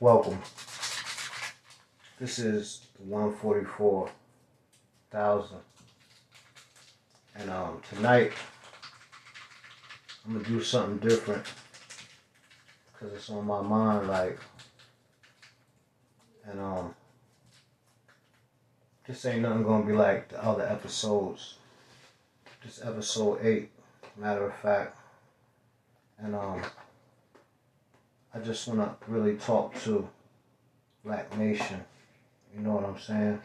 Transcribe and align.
welcome. 0.00 0.38
This 2.18 2.38
is 2.38 2.86
144,000. 3.06 5.56
And 7.36 7.50
um, 7.50 7.82
tonight, 7.86 8.32
I'm 10.24 10.32
going 10.32 10.44
to 10.44 10.50
do 10.50 10.62
something 10.62 11.06
different. 11.06 11.44
Because 12.92 13.12
it's 13.14 13.28
on 13.28 13.46
my 13.46 13.60
mind, 13.60 14.08
like, 14.08 14.38
and 16.46 16.58
um, 16.58 16.94
this 19.06 19.26
ain't 19.26 19.42
nothing 19.42 19.64
going 19.64 19.82
to 19.82 19.88
be 19.88 19.92
like 19.92 20.30
the 20.30 20.42
other 20.42 20.66
episodes. 20.66 21.56
This 22.64 22.80
episode 22.82 23.40
8, 23.42 23.70
matter 24.16 24.46
of 24.46 24.56
fact. 24.56 24.96
And 26.18 26.34
um, 26.34 26.62
I 28.32 28.38
just 28.38 28.68
want 28.68 28.80
to 28.80 29.10
really 29.10 29.36
talk 29.36 29.74
to 29.82 30.08
Black 31.04 31.36
Nation. 31.36 31.82
You 32.54 32.60
know 32.60 32.72
what 32.72 32.84
I'm 32.84 32.98
saying? 33.00 33.40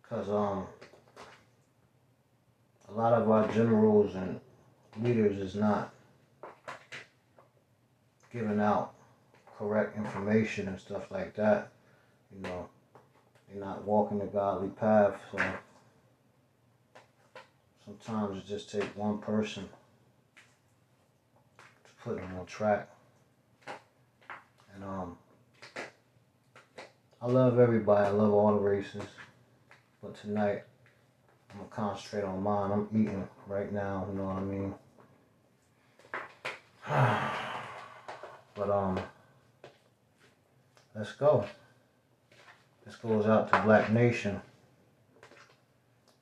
Because 0.00 0.30
um, 0.30 0.66
a 2.88 2.92
lot 2.92 3.12
of 3.12 3.30
our 3.30 3.46
generals 3.52 4.14
and 4.14 4.40
leaders 5.02 5.38
is 5.38 5.54
not 5.54 5.92
giving 8.32 8.60
out 8.60 8.94
correct 9.58 9.98
information 9.98 10.68
and 10.68 10.80
stuff 10.80 11.10
like 11.10 11.34
that. 11.36 11.70
You 12.34 12.42
know, 12.42 12.68
they're 13.48 13.62
not 13.62 13.84
walking 13.84 14.18
the 14.18 14.26
godly 14.26 14.68
path. 14.70 15.20
So 15.32 15.38
sometimes 17.84 18.38
it 18.38 18.46
just 18.46 18.70
takes 18.70 18.96
one 18.96 19.18
person 19.18 19.68
putting 22.04 22.20
them 22.20 22.38
on 22.38 22.44
track. 22.44 22.88
And 24.74 24.84
um, 24.84 25.16
I 27.22 27.26
love 27.26 27.58
everybody. 27.58 28.06
I 28.06 28.10
love 28.10 28.32
all 28.32 28.52
the 28.52 28.60
races. 28.60 29.02
But 30.02 30.14
tonight, 30.20 30.64
I'm 31.50 31.58
gonna 31.58 31.70
concentrate 31.70 32.24
on 32.24 32.42
mine. 32.42 32.72
I'm 32.72 32.88
eating 32.92 33.26
right 33.46 33.72
now. 33.72 34.06
You 34.10 34.18
know 34.18 34.24
what 34.24 34.36
I 34.36 34.40
mean? 34.42 34.74
but 38.54 38.70
um, 38.70 39.00
let's 40.94 41.12
go. 41.12 41.46
This 42.84 42.96
goes 42.96 43.24
out 43.24 43.50
to 43.50 43.62
Black 43.62 43.90
Nation. 43.90 44.42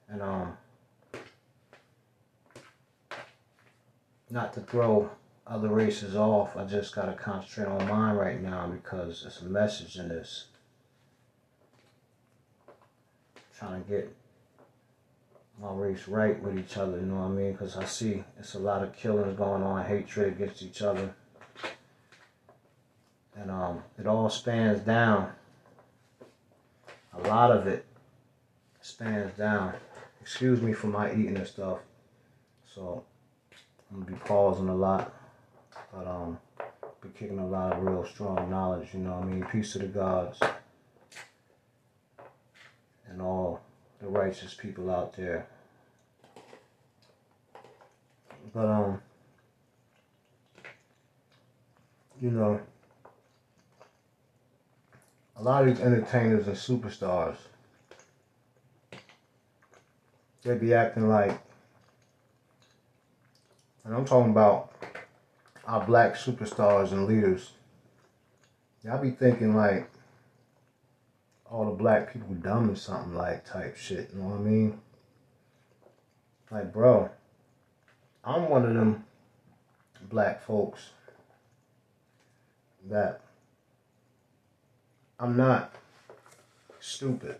And 0.08 0.22
um, 0.22 0.56
not 4.30 4.52
to 4.52 4.60
throw 4.60 5.10
other 5.52 5.68
races 5.68 6.16
off. 6.16 6.56
I 6.56 6.64
just 6.64 6.94
got 6.94 7.06
to 7.06 7.12
concentrate 7.12 7.66
on 7.66 7.86
mine 7.86 8.16
right 8.16 8.42
now 8.42 8.66
because 8.66 9.22
there's 9.22 9.42
a 9.42 9.50
message 9.50 9.96
in 9.96 10.08
this. 10.08 10.46
trying 13.58 13.84
to 13.84 13.88
get 13.88 14.16
my 15.60 15.70
race 15.70 16.08
right 16.08 16.42
with 16.42 16.58
each 16.58 16.76
other, 16.76 16.98
you 16.98 17.06
know 17.06 17.16
what 17.16 17.26
I 17.26 17.28
mean? 17.28 17.52
Because 17.52 17.76
I 17.76 17.84
see 17.84 18.24
it's 18.38 18.54
a 18.54 18.58
lot 18.58 18.82
of 18.82 18.92
killings 18.92 19.36
going 19.36 19.62
on, 19.62 19.84
hatred 19.84 20.32
against 20.32 20.62
each 20.62 20.82
other. 20.82 21.14
And 23.36 23.50
um, 23.50 23.84
it 23.98 24.06
all 24.06 24.28
spans 24.30 24.80
down. 24.80 25.30
A 27.14 27.28
lot 27.28 27.52
of 27.52 27.68
it 27.68 27.86
spans 28.80 29.36
down. 29.38 29.74
Excuse 30.20 30.60
me 30.60 30.72
for 30.72 30.88
my 30.88 31.12
eating 31.12 31.36
and 31.36 31.46
stuff. 31.46 31.78
So 32.74 33.04
I'm 33.92 34.00
gonna 34.00 34.10
be 34.10 34.18
pausing 34.24 34.68
a 34.68 34.74
lot. 34.74 35.14
But 35.92 36.06
um, 36.06 36.38
be 37.02 37.08
kicking 37.18 37.38
a 37.38 37.46
lot 37.46 37.72
of 37.72 37.82
real 37.82 38.06
strong 38.06 38.48
knowledge, 38.48 38.88
you 38.94 39.00
know 39.00 39.14
I 39.14 39.24
mean? 39.24 39.44
Peace 39.52 39.72
to 39.72 39.80
the 39.80 39.86
gods 39.86 40.40
and 43.08 43.20
all 43.20 43.60
the 44.00 44.08
righteous 44.08 44.54
people 44.54 44.90
out 44.90 45.12
there. 45.14 45.46
But 48.54 48.66
um, 48.66 49.02
you 52.20 52.30
know, 52.30 52.60
a 55.36 55.42
lot 55.42 55.66
of 55.66 55.74
these 55.74 55.84
entertainers 55.84 56.46
and 56.46 56.56
superstars, 56.56 57.36
they 60.42 60.54
be 60.54 60.72
acting 60.72 61.08
like, 61.08 61.38
and 63.84 63.94
I'm 63.94 64.04
talking 64.04 64.30
about 64.30 64.72
our 65.66 65.84
black 65.84 66.14
superstars 66.14 66.92
and 66.92 67.06
leaders, 67.06 67.52
y'all 68.82 69.00
be 69.00 69.10
thinking 69.10 69.54
like 69.56 69.88
all 71.50 71.66
the 71.66 71.76
black 71.76 72.12
people 72.12 72.34
dumb 72.34 72.70
or 72.70 72.76
something 72.76 73.14
like 73.14 73.44
type 73.44 73.76
shit, 73.76 74.10
you 74.12 74.20
know 74.20 74.28
what 74.28 74.40
I 74.40 74.42
mean? 74.42 74.80
Like, 76.50 76.72
bro, 76.72 77.10
I'm 78.24 78.48
one 78.48 78.64
of 78.64 78.74
them 78.74 79.04
black 80.08 80.44
folks 80.44 80.90
that 82.88 83.20
I'm 85.18 85.36
not 85.36 85.74
stupid. 86.80 87.36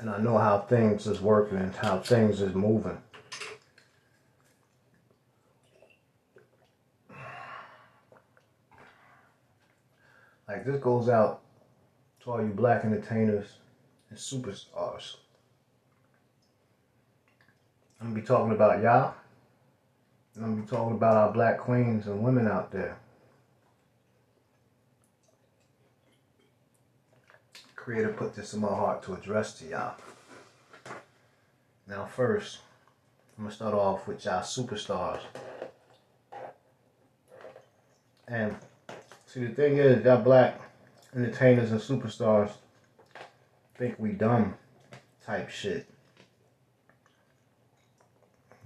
And 0.00 0.10
I 0.10 0.18
know 0.18 0.38
how 0.38 0.60
things 0.60 1.06
is 1.06 1.20
working 1.20 1.58
and 1.58 1.74
how 1.74 1.98
things 1.98 2.40
is 2.40 2.54
moving. 2.54 2.98
Like 10.48 10.64
this 10.64 10.80
goes 10.80 11.10
out 11.10 11.42
to 12.22 12.30
all 12.30 12.42
you 12.42 12.48
black 12.48 12.84
entertainers 12.84 13.58
and 14.08 14.18
superstars. 14.18 15.16
I'm 18.00 18.08
gonna 18.08 18.20
be 18.20 18.26
talking 18.26 18.52
about 18.52 18.82
y'all. 18.82 19.14
And 20.34 20.44
I'm 20.44 20.50
gonna 20.52 20.62
be 20.62 20.68
talking 20.68 20.96
about 20.96 21.16
our 21.16 21.32
black 21.32 21.58
queens 21.58 22.06
and 22.06 22.22
women 22.22 22.48
out 22.48 22.72
there. 22.72 22.96
Creator 27.76 28.14
put 28.14 28.34
this 28.34 28.54
in 28.54 28.60
my 28.60 28.68
heart 28.68 29.02
to 29.02 29.14
address 29.14 29.58
to 29.58 29.66
y'all. 29.66 29.96
Now 31.86 32.04
first, 32.04 32.58
I'm 33.36 33.44
gonna 33.44 33.54
start 33.54 33.74
off 33.74 34.06
with 34.06 34.24
y'all 34.24 34.42
superstars. 34.42 35.20
And 38.26 38.56
See, 39.28 39.44
the 39.44 39.54
thing 39.54 39.76
is, 39.76 40.02
y'all 40.06 40.22
black 40.22 40.58
entertainers 41.14 41.70
and 41.70 41.78
superstars 41.78 42.50
think 43.76 43.98
we 43.98 44.12
dumb 44.12 44.54
type 45.22 45.50
shit. 45.50 45.86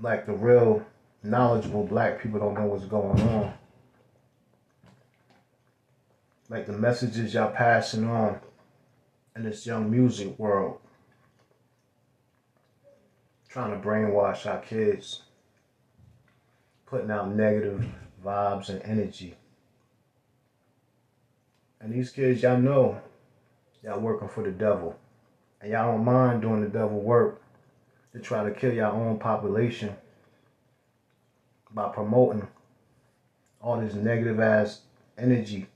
Like 0.00 0.24
the 0.24 0.34
real 0.34 0.86
knowledgeable 1.24 1.84
black 1.84 2.22
people 2.22 2.38
don't 2.38 2.54
know 2.54 2.66
what's 2.66 2.84
going 2.84 3.20
on. 3.22 3.54
Like 6.48 6.66
the 6.66 6.74
messages 6.74 7.34
y'all 7.34 7.50
passing 7.50 8.08
on 8.08 8.38
in 9.34 9.42
this 9.42 9.66
young 9.66 9.90
music 9.90 10.38
world. 10.38 10.78
Trying 13.48 13.72
to 13.72 13.84
brainwash 13.84 14.46
our 14.46 14.60
kids. 14.60 15.24
Putting 16.86 17.10
out 17.10 17.34
negative 17.34 17.84
vibes 18.24 18.68
and 18.68 18.80
energy. 18.84 19.34
And 21.82 21.92
these 21.92 22.10
kids, 22.10 22.42
y'all 22.42 22.58
know, 22.58 23.00
y'all 23.82 23.98
working 23.98 24.28
for 24.28 24.44
the 24.44 24.52
devil. 24.52 24.96
And 25.60 25.72
y'all 25.72 25.92
don't 25.92 26.04
mind 26.04 26.40
doing 26.40 26.60
the 26.60 26.68
devil 26.68 27.00
work 27.00 27.42
to 28.12 28.20
try 28.20 28.44
to 28.44 28.52
kill 28.52 28.72
your 28.72 28.86
own 28.86 29.18
population 29.18 29.96
by 31.74 31.88
promoting 31.88 32.46
all 33.60 33.80
this 33.80 33.94
negative 33.94 34.38
ass 34.38 34.82
energy 35.18 35.66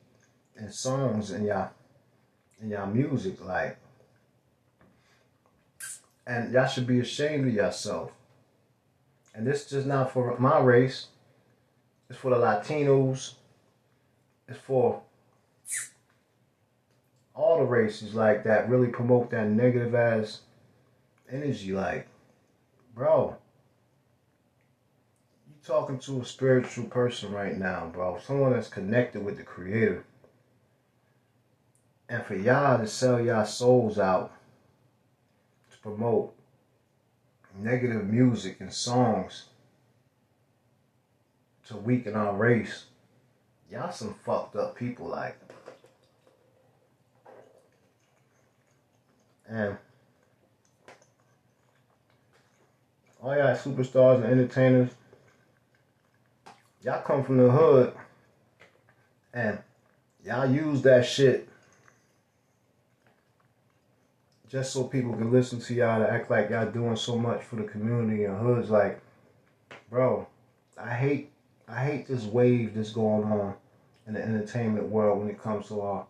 and 0.56 0.72
songs 0.72 1.30
in 1.32 1.44
y'all 1.44 1.70
in 2.62 2.70
y'all 2.70 2.86
music 2.86 3.44
like. 3.44 3.76
And 6.26 6.52
y'all 6.52 6.66
should 6.66 6.86
be 6.86 7.00
ashamed 7.00 7.48
of 7.48 7.54
yourself. 7.54 8.12
And 9.34 9.46
this 9.46 9.72
is 9.72 9.86
not 9.86 10.12
for 10.12 10.36
my 10.38 10.58
race. 10.60 11.08
It's 12.08 12.18
for 12.18 12.30
the 12.30 12.36
latinos. 12.36 13.34
It's 14.48 14.58
for 14.58 15.02
all 17.36 17.58
the 17.58 17.64
races 17.64 18.14
like 18.14 18.42
that 18.44 18.68
really 18.68 18.88
promote 18.88 19.30
that 19.30 19.46
negative 19.48 19.94
ass 19.94 20.40
energy. 21.30 21.72
Like, 21.72 22.08
bro, 22.94 23.36
you 25.46 25.54
talking 25.64 25.98
to 26.00 26.22
a 26.22 26.24
spiritual 26.24 26.86
person 26.86 27.30
right 27.32 27.56
now, 27.56 27.90
bro. 27.92 28.18
Someone 28.18 28.52
that's 28.52 28.68
connected 28.68 29.24
with 29.24 29.36
the 29.36 29.42
Creator. 29.42 30.04
And 32.08 32.24
for 32.24 32.36
y'all 32.36 32.78
to 32.78 32.86
sell 32.86 33.20
y'all 33.20 33.44
souls 33.44 33.98
out 33.98 34.32
to 35.70 35.78
promote 35.78 36.32
negative 37.58 38.04
music 38.04 38.56
and 38.60 38.72
songs 38.72 39.46
to 41.66 41.76
weaken 41.76 42.14
our 42.14 42.34
race 42.34 42.84
y'all 43.70 43.90
some 43.90 44.14
fucked 44.24 44.56
up 44.56 44.76
people, 44.76 45.08
like. 45.08 45.36
And 49.48 49.76
all 53.22 53.36
y'all 53.36 53.54
superstars 53.54 54.16
and 54.16 54.24
entertainers, 54.24 54.90
y'all 56.82 57.02
come 57.02 57.24
from 57.24 57.38
the 57.38 57.50
hood 57.50 57.92
and 59.32 59.58
y'all 60.24 60.50
use 60.50 60.82
that 60.82 61.06
shit 61.06 61.48
just 64.48 64.72
so 64.72 64.84
people 64.84 65.12
can 65.12 65.32
listen 65.32 65.60
to 65.60 65.74
y'all 65.74 66.00
to 66.00 66.10
act 66.10 66.30
like 66.30 66.50
y'all 66.50 66.70
doing 66.70 66.96
so 66.96 67.18
much 67.18 67.42
for 67.42 67.56
the 67.56 67.64
community 67.64 68.24
and 68.24 68.38
hoods. 68.38 68.70
Like 68.70 69.00
bro 69.90 70.26
i 70.76 70.92
hate 70.92 71.30
i 71.68 71.84
hate 71.84 72.06
this 72.06 72.24
wave 72.24 72.74
that's 72.74 72.90
going 72.90 73.24
on 73.24 73.54
in 74.06 74.14
the 74.14 74.22
entertainment 74.22 74.88
world 74.88 75.18
when 75.18 75.28
it 75.28 75.40
comes 75.40 75.68
to 75.68 75.80
our 75.80 76.06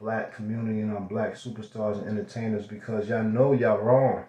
black 0.00 0.34
community 0.34 0.80
and 0.80 0.92
our 0.92 1.00
black 1.00 1.34
superstars 1.34 1.98
and 1.98 2.08
entertainers 2.08 2.66
because 2.66 3.08
y'all 3.08 3.22
know 3.22 3.52
y'all 3.52 3.78
wrong 3.78 4.24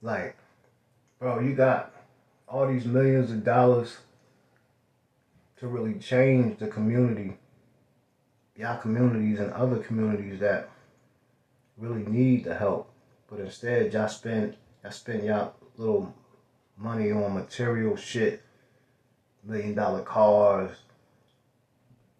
like 0.00 0.36
bro 1.18 1.40
you 1.40 1.54
got 1.54 1.92
all 2.48 2.66
these 2.66 2.86
millions 2.86 3.30
of 3.30 3.44
dollars 3.44 3.98
to 5.58 5.66
really 5.66 5.94
change 5.98 6.58
the 6.58 6.66
community 6.66 7.36
y'all 8.58 8.76
communities 8.78 9.38
and 9.38 9.52
other 9.52 9.78
communities 9.78 10.40
that 10.40 10.68
really 11.78 12.04
need 12.04 12.44
the 12.44 12.54
help. 12.54 12.90
But 13.30 13.40
instead, 13.40 13.92
y'all 13.92 14.08
spend 14.08 14.56
y'all 14.82 14.92
spend 14.92 15.24
y'all 15.24 15.54
little 15.76 16.12
money 16.76 17.12
on 17.12 17.34
material 17.34 17.96
shit, 17.96 18.42
million 19.44 19.74
dollar 19.74 20.02
cars, 20.02 20.72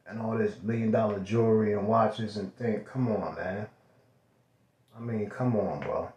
and 0.08 0.20
all 0.20 0.36
this 0.36 0.54
million 0.62 0.90
dollar 0.90 1.18
jewelry 1.20 1.74
and 1.74 1.86
watches 1.86 2.36
and 2.38 2.54
think, 2.56 2.86
come 2.86 3.08
on, 3.08 3.34
man. 3.34 3.66
I 4.96 5.00
mean, 5.00 5.28
come 5.28 5.54
on, 5.56 5.80
bro. 5.80 6.10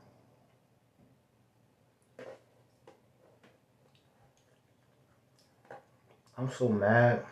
I'm 6.37 6.49
so 6.51 6.69
mad 6.69 7.23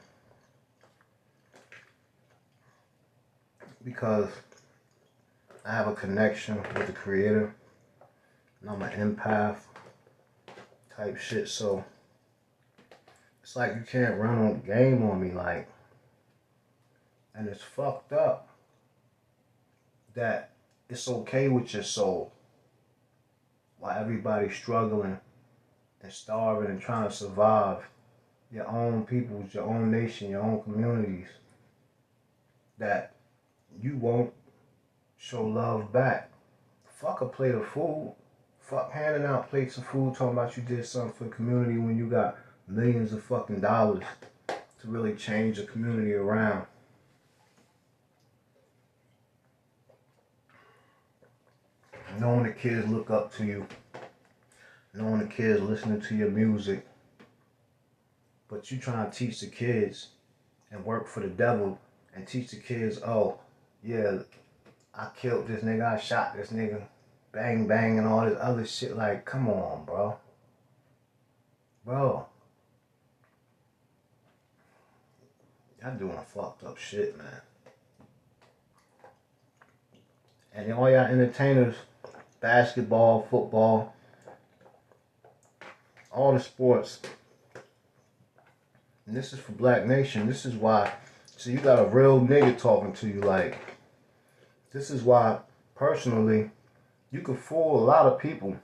because 3.84 4.30
I 5.66 5.72
have 5.72 5.88
a 5.88 5.96
connection 5.96 6.58
with 6.76 6.88
the 6.88 6.94
creator. 6.94 7.56
And 8.62 8.70
I'm 8.70 8.82
an 8.82 9.16
empath 9.16 9.60
type 10.96 11.18
shit, 11.18 11.48
so 11.48 11.84
it's 13.42 13.56
like 13.56 13.74
you 13.76 13.84
can't 13.90 14.20
run 14.20 14.38
on 14.38 14.60
game 14.62 15.10
on 15.10 15.22
me 15.22 15.32
like 15.32 15.68
and 17.40 17.48
it's 17.48 17.64
fucked 17.64 18.12
up 18.12 18.50
that 20.14 20.52
it's 20.90 21.08
okay 21.08 21.48
with 21.48 21.74
your 21.74 21.84
soul 21.84 22.34
while 23.80 23.98
everybody's 23.98 24.54
struggling 24.54 25.18
and 26.02 26.12
starving 26.12 26.70
and 26.70 26.82
trying 26.82 27.08
to 27.08 27.16
survive 27.16 27.78
your 28.52 28.68
own 28.68 29.06
peoples, 29.06 29.54
your 29.54 29.64
own 29.64 29.90
nation, 29.90 30.32
your 30.32 30.42
own 30.42 30.62
communities 30.64 31.28
that 32.78 33.14
you 33.82 33.96
won't 33.96 34.34
show 35.18 35.46
love 35.46 35.94
back. 35.94 36.30
Fuck 36.84 37.22
a 37.22 37.26
plate 37.26 37.56
of 37.56 37.66
food. 37.68 38.16
Fuck 38.60 38.92
handing 38.92 39.26
out 39.26 39.50
plates 39.50 39.78
of 39.78 39.86
food 39.86 40.14
talking 40.14 40.34
about 40.34 40.58
you 40.58 40.64
did 40.64 40.86
something 40.86 41.14
for 41.14 41.24
the 41.24 41.30
community 41.30 41.78
when 41.78 41.98
you 41.98 42.10
got 42.10 42.38
millions 42.68 43.14
of 43.14 43.24
fucking 43.24 43.62
dollars 43.62 44.04
to 44.48 44.88
really 44.88 45.16
change 45.16 45.56
the 45.56 45.64
community 45.64 46.14
around. 46.14 46.66
Knowing 52.20 52.44
the 52.44 52.52
kids 52.52 52.86
look 52.90 53.10
up 53.10 53.34
to 53.36 53.46
you. 53.46 53.66
Knowing 54.94 55.20
the 55.20 55.26
kids 55.26 55.62
listening 55.62 56.02
to 56.02 56.16
your 56.16 56.30
music. 56.30 56.86
But 58.50 58.70
you 58.70 58.78
trying 58.78 59.10
to 59.10 59.18
teach 59.18 59.40
the 59.40 59.48
kids 59.48 60.10
and 60.70 60.84
work 60.84 61.08
for 61.08 61.22
the 61.22 61.30
devil 61.30 61.80
and 62.14 62.28
teach 62.28 62.52
the 62.52 62.58
kids, 62.58 63.00
oh, 63.06 63.40
yeah, 63.82 64.20
I 64.94 65.10
killed 65.16 65.48
this 65.48 65.64
nigga, 65.64 65.94
I 65.94 65.98
shot 65.98 66.36
this 66.36 66.50
nigga, 66.50 66.82
bang 67.32 67.68
bang 67.68 67.98
and 67.98 68.08
all 68.08 68.26
this 68.26 68.38
other 68.42 68.66
shit. 68.66 68.98
Like, 68.98 69.24
come 69.24 69.48
on, 69.48 69.86
bro. 69.86 70.18
Bro. 71.86 72.26
Y'all 75.82 75.96
doing 75.96 76.18
fucked 76.34 76.66
up 76.66 76.78
shit, 76.78 77.18
man. 77.18 77.42
And 80.54 80.74
all 80.74 80.90
y'all 80.90 81.06
entertainers, 81.06 81.76
basketball, 82.42 83.28
football, 83.30 83.94
all 86.12 86.34
the 86.34 86.40
sports. 86.40 87.00
And 89.06 89.16
this 89.16 89.34
is 89.34 89.40
for 89.40 89.54
Black 89.54 89.86
Nation. 89.86 90.28
This 90.28 90.46
is 90.46 90.56
why. 90.56 90.94
So 91.26 91.50
you 91.50 91.58
got 91.58 91.80
a 91.80 91.86
real 91.86 92.20
nigga 92.20 92.58
talking 92.58 92.94
to 92.94 93.08
you 93.08 93.22
like 93.22 93.58
this 94.72 94.92
is 94.92 95.02
why, 95.02 95.40
personally, 95.76 96.52
you 97.12 97.22
can 97.22 97.36
fool 97.36 97.80
a 97.80 97.86
lot 97.86 98.06
of 98.06 98.20
people. 98.20 98.56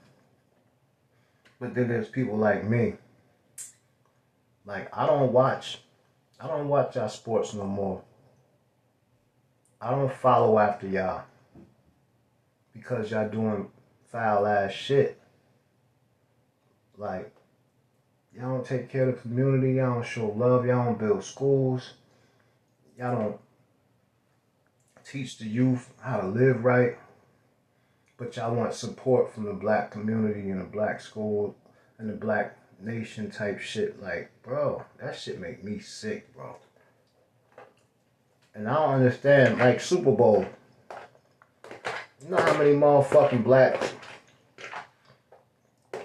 But 1.58 1.74
then 1.74 1.88
there's 1.88 2.08
people 2.08 2.36
like 2.36 2.64
me. 2.64 2.94
Like, 4.64 4.88
I 4.96 5.06
don't 5.06 5.32
watch, 5.32 5.80
I 6.40 6.46
don't 6.46 6.68
watch 6.68 6.94
y'all 6.94 7.08
sports 7.08 7.54
no 7.54 7.64
more. 7.64 8.02
I 9.80 9.90
don't 9.90 10.12
follow 10.12 10.58
after 10.58 10.86
y'all. 10.86 11.24
Because 12.76 13.10
y'all 13.10 13.28
doing 13.28 13.68
foul 14.04 14.46
ass 14.46 14.72
shit. 14.72 15.20
Like, 16.96 17.34
y'all 18.34 18.54
don't 18.56 18.66
take 18.66 18.88
care 18.88 19.08
of 19.08 19.16
the 19.16 19.20
community. 19.22 19.74
Y'all 19.74 19.94
don't 19.94 20.06
show 20.06 20.28
love. 20.28 20.66
Y'all 20.66 20.84
don't 20.84 20.98
build 20.98 21.24
schools. 21.24 21.94
Y'all 22.98 23.16
don't 23.16 23.40
teach 25.04 25.38
the 25.38 25.44
youth 25.44 25.92
how 26.00 26.20
to 26.20 26.26
live 26.26 26.64
right, 26.64 26.96
but 28.16 28.36
y'all 28.36 28.54
want 28.54 28.74
support 28.74 29.32
from 29.32 29.44
the 29.44 29.52
black 29.52 29.90
community 29.90 30.50
and 30.50 30.60
the 30.60 30.64
black 30.64 31.00
school 31.00 31.54
and 31.98 32.08
the 32.08 32.14
black 32.14 32.58
nation 32.80 33.30
type 33.30 33.60
shit. 33.60 34.02
Like, 34.02 34.30
bro, 34.42 34.84
that 35.00 35.16
shit 35.16 35.40
make 35.40 35.62
me 35.62 35.78
sick, 35.78 36.34
bro. 36.34 36.56
And 38.54 38.68
I 38.68 38.74
don't 38.74 38.94
understand, 38.94 39.58
like 39.58 39.80
Super 39.80 40.12
Bowl. 40.12 40.46
You 42.22 42.30
know 42.30 42.38
how 42.38 42.58
many 42.58 42.70
motherfucking 42.70 43.44
blacks 43.44 43.92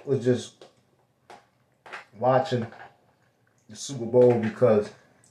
was 0.06 0.24
just 0.24 0.66
watching 2.20 2.68
the 3.70 3.76
Super 3.76 4.06
Bowl 4.06 4.34
because 4.34 4.90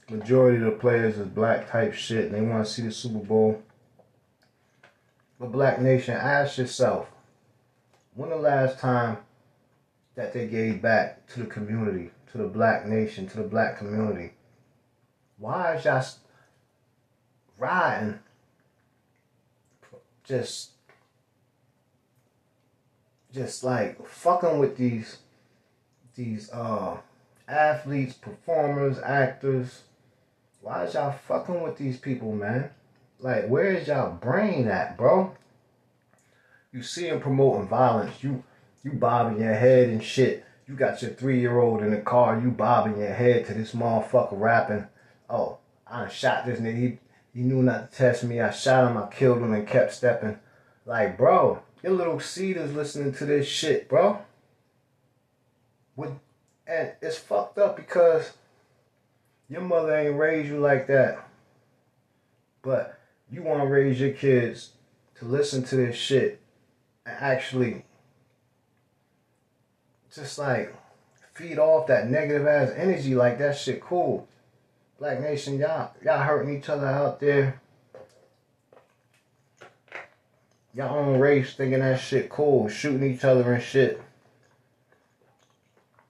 majority 0.09 0.57
of 0.57 0.65
the 0.65 0.77
players 0.79 1.17
is 1.17 1.27
black 1.27 1.69
type 1.69 1.93
shit 1.93 2.25
and 2.25 2.35
they 2.35 2.41
want 2.41 2.65
to 2.65 2.71
see 2.71 2.81
the 2.81 2.91
Super 2.91 3.19
Bowl. 3.19 3.61
But 5.39 5.51
Black 5.51 5.81
Nation, 5.81 6.15
ask 6.15 6.57
yourself, 6.57 7.07
when 8.13 8.29
the 8.29 8.35
last 8.35 8.79
time 8.79 9.17
that 10.15 10.33
they 10.33 10.47
gave 10.47 10.81
back 10.81 11.25
to 11.27 11.39
the 11.39 11.45
community, 11.45 12.11
to 12.31 12.37
the 12.37 12.47
black 12.47 12.85
nation, 12.85 13.27
to 13.27 13.37
the 13.37 13.43
black 13.43 13.77
community? 13.77 14.33
Why 15.37 15.75
is 15.75 15.85
y'all 15.85 16.05
riding 17.57 18.19
just 20.23 20.71
just 23.33 23.63
like 23.63 24.05
fucking 24.05 24.59
with 24.59 24.77
these 24.77 25.17
these 26.15 26.49
uh 26.51 26.97
athletes, 27.47 28.13
performers, 28.13 28.97
actors, 28.99 29.83
why 30.61 30.85
is 30.85 30.93
y'all 30.93 31.11
fucking 31.11 31.61
with 31.61 31.77
these 31.77 31.97
people, 31.97 32.33
man? 32.33 32.69
Like, 33.19 33.47
where 33.47 33.71
is 33.71 33.87
y'all 33.87 34.13
brain 34.13 34.67
at, 34.67 34.97
bro? 34.97 35.35
You 36.71 36.81
see 36.81 37.07
him 37.07 37.19
promoting 37.19 37.67
violence. 37.67 38.23
You 38.23 38.43
you 38.83 38.93
bobbing 38.93 39.41
your 39.41 39.53
head 39.53 39.89
and 39.89 40.03
shit. 40.03 40.45
You 40.67 40.75
got 40.75 41.01
your 41.01 41.11
three 41.11 41.39
year 41.39 41.59
old 41.59 41.81
in 41.81 41.91
the 41.91 42.01
car. 42.01 42.39
You 42.39 42.49
bobbing 42.49 42.97
your 42.97 43.13
head 43.13 43.45
to 43.47 43.53
this 43.53 43.73
motherfucker 43.73 44.39
rapping. 44.39 44.87
Oh, 45.29 45.57
I 45.85 46.07
shot 46.07 46.45
this 46.45 46.59
nigga. 46.59 46.77
He, 46.77 46.99
he 47.33 47.41
knew 47.41 47.63
not 47.63 47.91
to 47.91 47.97
test 47.97 48.23
me. 48.23 48.41
I 48.41 48.51
shot 48.51 48.89
him. 48.89 48.97
I 48.97 49.07
killed 49.07 49.39
him 49.39 49.53
and 49.53 49.67
kept 49.67 49.93
stepping. 49.93 50.39
Like, 50.85 51.17
bro, 51.17 51.61
your 51.83 51.93
little 51.93 52.19
seed 52.19 52.57
is 52.57 52.73
listening 52.73 53.13
to 53.13 53.25
this 53.25 53.47
shit, 53.47 53.87
bro. 53.87 54.19
With, 55.95 56.11
and 56.67 56.91
it's 57.01 57.17
fucked 57.17 57.57
up 57.57 57.75
because 57.75 58.33
your 59.49 59.61
mother 59.61 59.95
ain't 59.95 60.17
raised 60.17 60.49
you 60.49 60.59
like 60.59 60.87
that. 60.87 61.27
But 62.61 62.99
you 63.31 63.43
want 63.43 63.61
to 63.61 63.67
raise 63.67 63.99
your 63.99 64.11
kids 64.11 64.71
to 65.15 65.25
listen 65.25 65.63
to 65.63 65.75
this 65.75 65.95
shit 65.95 66.41
and 67.05 67.15
actually 67.19 67.85
just 70.13 70.37
like 70.37 70.75
feed 71.33 71.57
off 71.57 71.87
that 71.87 72.09
negative 72.09 72.45
ass 72.45 72.71
energy 72.75 73.15
like 73.15 73.39
that 73.39 73.57
shit 73.57 73.81
cool. 73.81 74.27
Black 75.01 75.19
Nation, 75.19 75.57
y'all 75.57 75.89
y'all 76.05 76.19
hurting 76.19 76.55
each 76.55 76.69
other 76.69 76.85
out 76.85 77.19
there. 77.19 77.59
Y'all 80.75 80.95
own 80.95 81.19
race 81.19 81.55
thinking 81.55 81.79
that 81.79 81.99
shit 81.99 82.29
cool, 82.29 82.69
shooting 82.69 83.11
each 83.11 83.23
other 83.23 83.51
and 83.51 83.63
shit. 83.63 83.99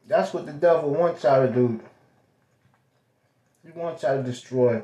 That's 0.06 0.34
what 0.34 0.46
the 0.46 0.52
devil 0.52 0.90
wants 0.94 1.24
y'all 1.24 1.48
to 1.48 1.54
do. 1.54 1.80
He 3.64 3.72
wants 3.72 4.04
y'all 4.04 4.18
to 4.18 4.24
destroy 4.24 4.82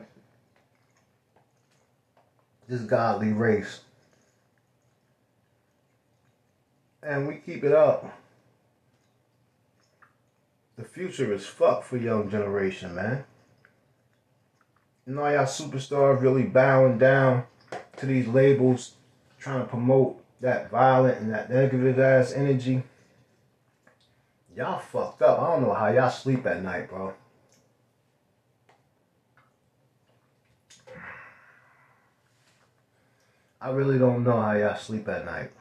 this 2.70 2.84
godly 2.84 3.34
race. 3.34 3.82
And 7.04 7.28
we 7.28 7.36
keep 7.36 7.66
it 7.66 7.74
up. 7.74 8.18
The 10.78 10.86
future 10.86 11.34
is 11.34 11.46
fucked 11.46 11.84
for 11.84 11.98
young 11.98 12.30
generation, 12.30 12.96
man. 12.96 13.26
You 15.08 15.14
know 15.16 15.26
y'all 15.26 15.46
superstars 15.46 16.22
really 16.22 16.44
bowing 16.44 16.98
down 16.98 17.46
to 17.96 18.06
these 18.06 18.28
labels, 18.28 18.96
trying 19.40 19.62
to 19.62 19.66
promote 19.66 20.22
that 20.42 20.70
violent 20.70 21.22
and 21.22 21.34
that 21.34 21.50
negative 21.50 21.98
ass 21.98 22.34
energy. 22.34 22.84
Y'all 24.54 24.80
fucked 24.80 25.22
up. 25.22 25.40
I 25.40 25.54
don't 25.54 25.64
know 25.64 25.74
how 25.74 25.88
y'all 25.88 26.10
sleep 26.10 26.46
at 26.46 26.62
night, 26.62 26.90
bro. 26.90 27.14
I 33.62 33.70
really 33.70 33.98
don't 33.98 34.26
know 34.26 34.42
how 34.42 34.52
y'all 34.52 34.76
sleep 34.76 35.08
at 35.08 35.24
night. 35.24 35.52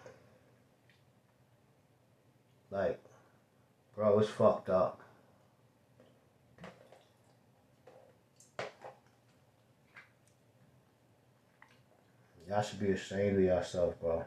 Like, 2.73 3.00
bro, 3.95 4.19
it's 4.19 4.29
fucked 4.29 4.71
up. 4.71 5.00
Y'all 12.49 12.62
should 12.62 12.81
be 12.81 12.91
ashamed 12.91 13.38
of 13.38 13.43
yourself, 13.43 14.00
bro. 14.00 14.25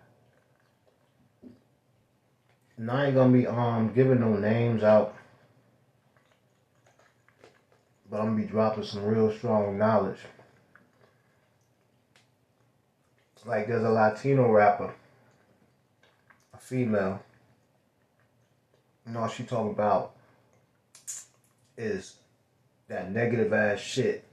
And 2.78 2.92
I 2.92 3.06
ain't 3.06 3.16
gonna 3.16 3.32
be 3.32 3.48
um 3.48 3.94
giving 3.94 4.20
no 4.20 4.34
names 4.36 4.84
out. 4.84 5.16
But 8.10 8.20
I'm 8.20 8.28
gonna 8.28 8.42
be 8.42 8.48
dropping 8.48 8.84
some 8.84 9.06
real 9.06 9.32
strong 9.32 9.78
knowledge. 9.78 10.20
Like 13.46 13.68
there's 13.68 13.84
a 13.84 13.90
Latino 13.90 14.52
rapper, 14.52 14.94
a 16.54 16.58
female. 16.58 17.20
And 19.06 19.18
all 19.18 19.28
she 19.28 19.44
talking 19.44 19.72
about 19.72 20.12
is 21.78 22.18
that 22.90 23.12
negative 23.12 23.52
ass 23.54 23.80
shit. 23.80 24.24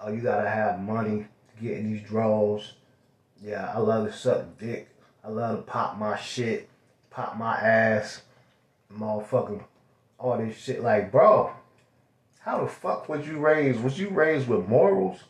Oh, 0.00 0.10
you 0.10 0.20
gotta 0.20 0.48
have 0.48 0.80
money 0.80 1.26
to 1.54 1.62
get 1.62 1.78
in 1.78 1.92
these 1.92 2.02
draws. 2.02 2.72
Yeah, 3.42 3.70
I 3.72 3.78
love 3.78 4.06
to 4.06 4.12
suck 4.12 4.58
dick. 4.58 4.88
I 5.24 5.28
love 5.28 5.58
to 5.58 5.62
pop 5.62 5.98
my 5.98 6.16
shit, 6.16 6.68
pop 7.10 7.36
my 7.36 7.56
ass, 7.56 8.22
motherfucking 8.92 9.62
all 10.18 10.38
this 10.38 10.56
shit. 10.56 10.82
Like, 10.82 11.10
bro, 11.10 11.52
how 12.40 12.62
the 12.62 12.68
fuck 12.68 13.08
was 13.08 13.26
you 13.26 13.38
raised? 13.38 13.80
Was 13.80 13.98
you 13.98 14.08
raised 14.08 14.48
with 14.48 14.68
morals? 14.68 15.24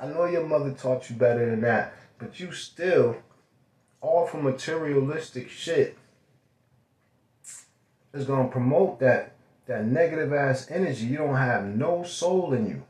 I 0.00 0.06
know 0.06 0.24
your 0.24 0.46
mother 0.46 0.72
taught 0.72 1.08
you 1.08 1.16
better 1.16 1.50
than 1.50 1.60
that, 1.62 1.94
but 2.18 2.40
you 2.40 2.52
still 2.52 3.16
all 4.00 4.26
for 4.26 4.38
materialistic 4.38 5.48
shit 5.48 5.96
is 8.12 8.26
gonna 8.26 8.48
promote 8.48 9.00
that 9.00 9.32
that 9.66 9.84
negative 9.84 10.32
ass 10.32 10.70
energy. 10.70 11.06
You 11.06 11.18
don't 11.18 11.36
have 11.36 11.64
no 11.64 12.02
soul 12.04 12.52
in 12.52 12.66
you. 12.66 12.82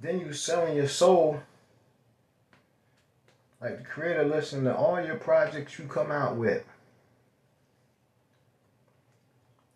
Then 0.00 0.20
you 0.20 0.32
selling 0.32 0.76
your 0.76 0.88
soul 0.88 1.40
like 3.60 3.78
the 3.78 3.84
creator 3.84 4.24
listen 4.24 4.64
to 4.64 4.74
all 4.74 5.04
your 5.04 5.16
projects 5.16 5.78
you 5.78 5.86
come 5.86 6.12
out 6.12 6.36
with. 6.36 6.64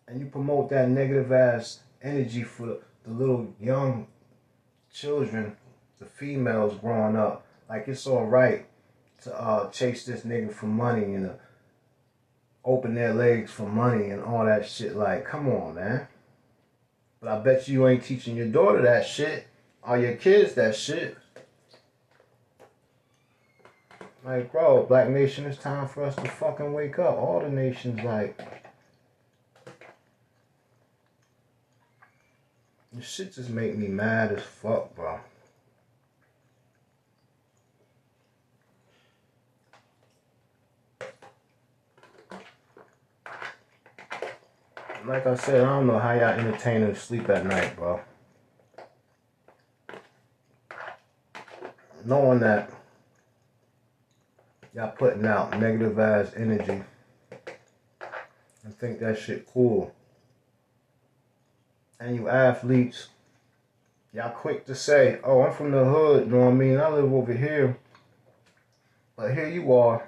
And 0.07 0.19
you 0.19 0.27
promote 0.27 0.69
that 0.69 0.89
negative 0.89 1.31
ass 1.31 1.79
energy 2.01 2.43
for 2.43 2.65
the, 2.65 2.79
little 3.05 3.53
young 3.59 4.07
children, 4.93 5.57
the 5.99 6.05
females 6.05 6.79
growing 6.79 7.17
up. 7.17 7.45
Like 7.69 7.87
it's 7.87 8.07
alright 8.07 8.65
to 9.23 9.37
uh, 9.37 9.69
chase 9.71 10.05
this 10.05 10.21
nigga 10.21 10.53
for 10.53 10.67
money 10.67 11.15
and 11.15 11.31
uh, 11.31 11.33
open 12.63 12.95
their 12.95 13.13
legs 13.13 13.51
for 13.51 13.67
money 13.67 14.09
and 14.09 14.23
all 14.23 14.45
that 14.45 14.67
shit. 14.67 14.95
Like, 14.95 15.25
come 15.25 15.49
on, 15.49 15.75
man. 15.75 16.07
But 17.19 17.29
I 17.29 17.39
bet 17.39 17.67
you 17.67 17.87
ain't 17.87 18.03
teaching 18.03 18.35
your 18.37 18.47
daughter 18.47 18.81
that 18.81 19.05
shit 19.05 19.47
or 19.81 19.97
your 19.97 20.15
kids 20.15 20.53
that 20.53 20.75
shit. 20.75 21.17
Like, 24.25 24.53
bro, 24.53 24.83
Black 24.83 25.09
Nation, 25.09 25.45
it's 25.45 25.61
time 25.61 25.85
for 25.87 26.05
us 26.05 26.15
to 26.15 26.29
fucking 26.29 26.71
wake 26.71 26.97
up. 26.97 27.17
All 27.17 27.41
the 27.41 27.49
nations, 27.49 28.01
like, 28.03 28.39
this 32.93 33.05
shit 33.05 33.33
just 33.33 33.49
make 33.49 33.75
me 33.75 33.87
mad 33.87 34.31
as 34.31 34.41
fuck, 34.43 34.95
bro. 34.95 35.19
Like 45.05 45.27
I 45.27 45.35
said, 45.35 45.65
I 45.65 45.65
don't 45.65 45.87
know 45.87 45.99
how 45.99 46.13
y'all 46.13 46.29
entertainers 46.29 47.01
sleep 47.01 47.27
at 47.29 47.45
night, 47.45 47.75
bro. 47.75 47.99
Knowing 52.05 52.39
that 52.39 52.71
y'all 54.73 54.91
putting 54.91 55.25
out 55.25 55.59
negative 55.59 55.99
ass 55.99 56.31
energy 56.35 56.83
I 58.65 58.69
think 58.69 58.99
that 58.99 59.19
shit 59.19 59.47
cool. 59.51 59.93
And 61.99 62.15
you 62.15 62.29
athletes, 62.29 63.07
y'all 64.13 64.29
quick 64.29 64.65
to 64.65 64.75
say, 64.75 65.19
oh, 65.23 65.41
I'm 65.41 65.53
from 65.53 65.71
the 65.71 65.83
hood, 65.83 66.25
you 66.25 66.31
know 66.31 66.45
what 66.45 66.51
I 66.51 66.53
mean? 66.53 66.79
I 66.79 66.87
live 66.89 67.11
over 67.11 67.33
here. 67.33 67.77
But 69.15 69.33
here 69.33 69.47
you 69.47 69.73
are 69.73 70.07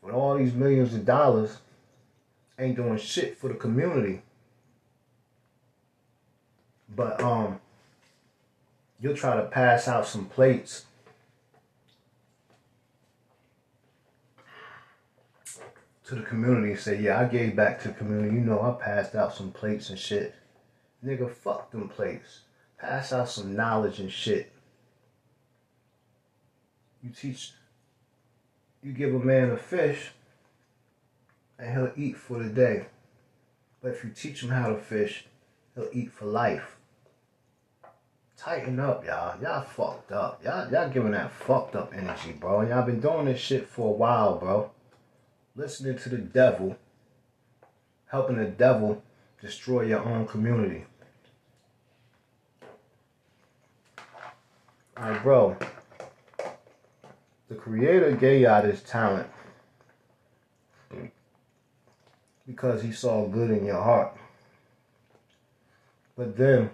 with 0.00 0.14
all 0.14 0.36
these 0.36 0.54
millions 0.54 0.94
of 0.94 1.04
dollars, 1.04 1.58
ain't 2.58 2.76
doing 2.76 2.98
shit 2.98 3.36
for 3.36 3.48
the 3.48 3.54
community. 3.54 4.22
But 6.94 7.22
um 7.22 7.60
you'll 9.00 9.16
try 9.16 9.36
to 9.36 9.44
pass 9.44 9.88
out 9.88 10.06
some 10.06 10.26
plates 10.26 10.84
to 16.04 16.16
the 16.16 16.22
community 16.22 16.74
say, 16.76 17.00
yeah, 17.00 17.20
I 17.20 17.26
gave 17.26 17.54
back 17.54 17.80
to 17.82 17.88
the 17.88 17.94
community. 17.94 18.34
You 18.34 18.40
know, 18.40 18.60
I 18.60 18.82
passed 18.82 19.14
out 19.14 19.34
some 19.34 19.52
plates 19.52 19.90
and 19.90 19.98
shit. 19.98 20.34
Nigga, 21.04 21.30
fuck 21.30 21.70
them 21.70 21.88
plates. 21.88 22.40
Pass 22.78 23.12
out 23.12 23.28
some 23.28 23.54
knowledge 23.54 24.00
and 24.00 24.10
shit. 24.10 24.52
You 27.02 27.10
teach, 27.10 27.52
you 28.82 28.92
give 28.92 29.14
a 29.14 29.18
man 29.18 29.50
a 29.50 29.56
fish 29.56 30.10
and 31.58 31.72
he'll 31.72 31.92
eat 31.96 32.16
for 32.16 32.42
the 32.42 32.48
day. 32.48 32.86
But 33.80 33.92
if 33.92 34.04
you 34.04 34.10
teach 34.10 34.42
him 34.42 34.50
how 34.50 34.68
to 34.68 34.78
fish, 34.78 35.26
he'll 35.74 35.88
eat 35.92 36.12
for 36.12 36.26
life. 36.26 36.76
Tighten 38.36 38.80
up, 38.80 39.04
y'all. 39.04 39.40
Y'all 39.40 39.62
fucked 39.62 40.10
up. 40.10 40.42
Y'all, 40.44 40.70
y'all 40.72 40.90
giving 40.90 41.12
that 41.12 41.30
fucked 41.30 41.76
up 41.76 41.92
energy, 41.94 42.32
bro. 42.32 42.62
Y'all 42.62 42.84
been 42.84 43.00
doing 43.00 43.26
this 43.26 43.40
shit 43.40 43.68
for 43.68 43.88
a 43.88 43.92
while, 43.92 44.38
bro 44.38 44.70
listening 45.54 45.98
to 45.98 46.08
the 46.08 46.18
devil, 46.18 46.76
helping 48.06 48.36
the 48.36 48.46
devil 48.46 49.02
destroy 49.40 49.82
your 49.82 50.00
own 50.00 50.26
community. 50.26 50.84
Alright, 54.96 55.22
bro. 55.22 55.56
The 57.48 57.54
creator 57.54 58.12
gave 58.12 58.42
y'all 58.42 58.62
this 58.62 58.82
talent 58.82 59.28
because 62.46 62.82
he 62.82 62.92
saw 62.92 63.26
good 63.26 63.50
in 63.50 63.64
your 63.64 63.82
heart. 63.82 64.16
But 66.16 66.36
then 66.36 66.70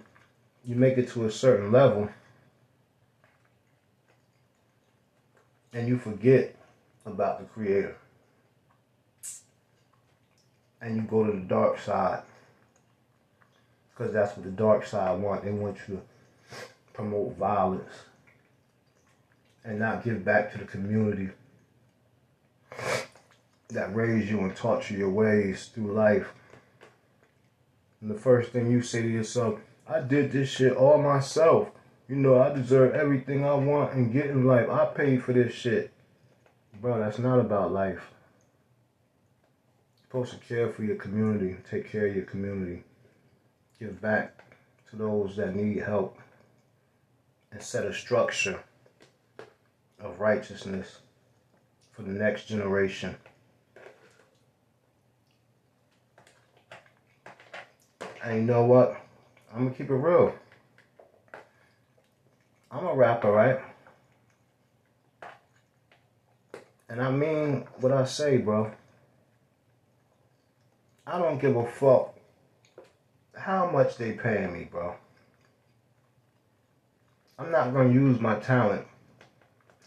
you 0.63 0.75
make 0.75 0.97
it 0.97 1.09
to 1.09 1.25
a 1.25 1.31
certain 1.31 1.71
level 1.71 2.09
and 5.73 5.87
you 5.87 5.97
forget 5.97 6.55
about 7.05 7.39
the 7.39 7.45
creator 7.45 7.95
and 10.81 10.95
you 10.95 11.01
go 11.03 11.25
to 11.25 11.31
the 11.31 11.45
dark 11.45 11.79
side 11.79 12.23
because 13.89 14.13
that's 14.13 14.35
what 14.37 14.45
the 14.45 14.51
dark 14.51 14.85
side 14.85 15.19
want. 15.19 15.43
They 15.43 15.51
want 15.51 15.77
you 15.87 15.95
to 15.95 16.57
promote 16.93 17.35
violence 17.37 17.93
and 19.63 19.79
not 19.79 20.03
give 20.03 20.23
back 20.23 20.51
to 20.53 20.57
the 20.57 20.65
community 20.65 21.29
that 23.69 23.93
raised 23.93 24.29
you 24.29 24.39
and 24.39 24.55
taught 24.55 24.89
you 24.89 24.97
your 24.97 25.09
ways 25.09 25.69
through 25.73 25.91
life. 25.91 26.33
And 28.01 28.09
the 28.09 28.15
first 28.15 28.51
thing 28.51 28.71
you 28.71 28.81
say 28.81 29.01
to 29.01 29.07
yourself, 29.07 29.59
I 29.87 29.99
did 29.99 30.31
this 30.31 30.49
shit 30.49 30.75
all 30.75 31.01
myself. 31.01 31.69
You 32.07 32.15
know, 32.15 32.41
I 32.41 32.53
deserve 32.53 32.95
everything 32.95 33.45
I 33.45 33.53
want 33.53 33.93
and 33.93 34.13
get 34.13 34.27
in 34.27 34.45
life. 34.45 34.69
I 34.69 34.85
paid 34.85 35.23
for 35.23 35.33
this 35.33 35.53
shit. 35.53 35.91
Bro, 36.81 36.99
that's 36.99 37.19
not 37.19 37.39
about 37.39 37.71
life. 37.71 38.11
Supposed 40.09 40.31
to 40.31 40.39
care 40.39 40.69
for 40.69 40.81
your 40.81 40.95
community, 40.95 41.55
take 41.69 41.91
care 41.91 42.07
of 42.07 42.15
your 42.15 42.25
community, 42.25 42.83
give 43.79 44.01
back 44.01 44.43
to 44.89 44.95
those 44.95 45.35
that 45.35 45.55
need 45.55 45.83
help, 45.83 46.17
and 47.51 47.61
set 47.61 47.85
a 47.85 47.93
structure 47.93 48.59
of 49.99 50.19
righteousness 50.19 51.01
for 51.91 52.01
the 52.01 52.11
next 52.11 52.47
generation. 52.47 53.15
And 58.23 58.37
you 58.37 58.41
know 58.41 58.65
what? 58.65 58.99
I'm 59.53 59.65
gonna 59.65 59.75
keep 59.75 59.91
it 59.91 59.93
real. 59.93 60.33
I'm 62.71 62.87
a 62.87 62.95
rapper, 62.95 63.31
right? 63.31 63.59
And 66.89 66.99
I 66.99 67.11
mean 67.11 67.67
what 67.79 67.91
I 67.91 68.05
say, 68.05 68.37
bro. 68.37 68.71
I 71.11 71.17
don't 71.17 71.41
give 71.41 71.55
a 71.55 71.65
fuck 71.65 72.13
how 73.35 73.71
much 73.71 73.97
they 73.97 74.11
paying 74.11 74.53
me, 74.53 74.65
bro. 74.65 74.93
I'm 77.39 77.51
not 77.51 77.73
gonna 77.73 77.91
use 77.91 78.19
my 78.19 78.35
talent 78.35 78.85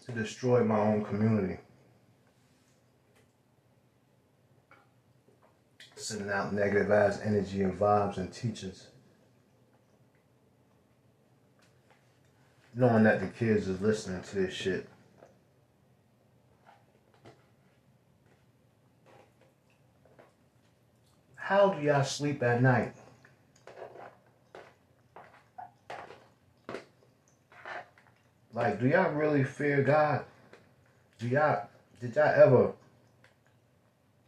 to 0.05 0.13
destroy 0.13 0.65
my 0.65 0.81
own 0.81 1.05
community. 1.05 1.59
Sending 5.95 6.29
out 6.29 6.53
negative 6.53 6.91
ass 6.91 7.21
energy 7.23 7.63
and 7.63 7.79
vibes 7.79 8.17
and 8.17 8.33
teachers. 8.33 8.89
Knowing 12.75 13.05
that 13.05 13.21
the 13.21 13.29
kids 13.29 13.69
is 13.69 13.81
listening 13.81 14.23
to 14.23 14.35
this 14.35 14.53
shit. 14.53 14.89
How 21.43 21.71
do 21.71 21.83
y'all 21.83 22.05
sleep 22.05 22.41
at 22.45 22.63
night? 22.63 22.95
Like, 28.55 28.79
do 28.79 28.87
y'all 28.87 29.11
really 29.11 29.43
fear 29.43 29.83
God? 29.83 30.25
Do 31.19 31.27
y'all, 31.27 31.67
did 32.01 32.15
y'all 32.15 32.27
ever 32.27 32.73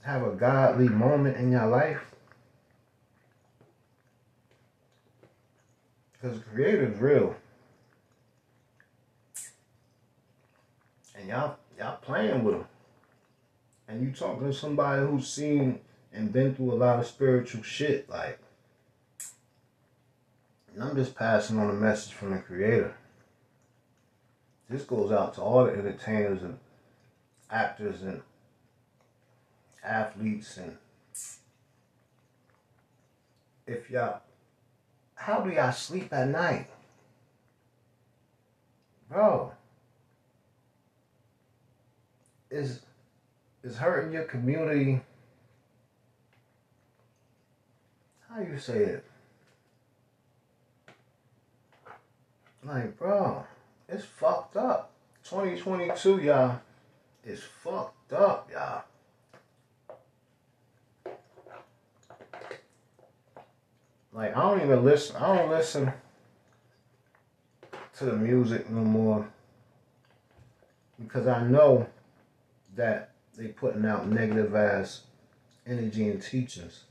have 0.03 0.25
a 0.25 0.33
godly 0.33 0.89
moment 0.89 1.37
in 1.37 1.53
your 1.53 1.69
life? 1.69 2.03
Because 6.15 6.39
the 6.39 6.45
creator 6.47 6.93
is 6.93 6.99
real. 6.99 7.37
And 11.15 11.29
y'all, 11.29 11.59
y'all 11.79 11.99
playing 11.99 12.43
with 12.43 12.57
him. 12.57 12.65
And 13.87 14.03
you 14.03 14.11
talking 14.11 14.49
to 14.49 14.53
somebody 14.53 15.07
who's 15.07 15.29
seen 15.29 15.79
and 16.15 16.33
been 16.33 16.55
through 16.55 16.73
a 16.73 16.77
lot 16.77 17.01
of 17.01 17.07
spiritual 17.07 17.63
shit, 17.63 18.09
like, 18.09 18.39
and 20.73 20.83
I'm 20.83 20.97
just 20.97 21.15
passing 21.15 21.59
on 21.59 21.71
a 21.71 21.75
message 21.75 22.13
from 22.13 22.31
the 22.31 22.39
creator. 22.39 22.95
This 24.69 24.85
goes 24.85 25.13
out 25.13 25.35
to 25.35 25.43
all 25.43 25.67
the 25.67 25.73
entertainers 25.73 26.43
and 26.43 26.59
actors 27.51 28.03
and 28.03 28.23
athletes 29.85 30.57
and 30.57 30.79
if 33.67 33.91
y'all 33.91 34.21
how 35.15 35.41
do 35.41 35.51
y'all 35.51 35.73
sleep 35.73 36.13
at 36.13 36.29
night? 36.29 36.67
Bro. 39.09 39.53
Is 42.51 42.81
is 43.63 43.77
hurting 43.79 44.13
your 44.13 44.25
community 44.25 45.01
how 48.35 48.41
you 48.41 48.59
say 48.59 48.79
it? 48.79 49.05
Like, 52.65 52.99
bro, 52.99 53.45
it's 53.89 54.05
fucked 54.05 54.57
up. 54.57 54.91
2022, 55.25 56.23
y'all, 56.23 56.61
is 57.25 57.43
fucked 57.63 58.13
up, 58.13 58.51
y'all. 58.53 58.83
Like, 64.13 64.37
I 64.37 64.41
don't 64.41 64.63
even 64.63 64.85
listen. 64.85 65.17
I 65.17 65.37
don't 65.37 65.51
listen 65.51 65.93
to 67.99 68.05
the 68.05 68.17
music 68.17 68.69
no 68.71 68.81
more 68.81 69.29
because 71.01 71.27
I 71.27 71.43
know 71.45 71.87
that 72.75 73.11
they 73.37 73.49
putting 73.49 73.85
out 73.85 74.09
negative 74.09 74.55
ass 74.55 75.03
energy 75.67 76.09
and 76.09 76.21
teachings. 76.23 76.85